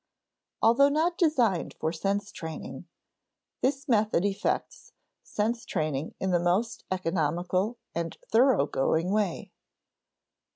[0.63, 2.87] Although not designed for sense training,
[3.61, 9.51] this method effects sense training in the most economical and thoroughgoing way.